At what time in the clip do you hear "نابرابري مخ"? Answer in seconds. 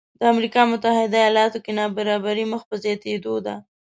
1.79-2.61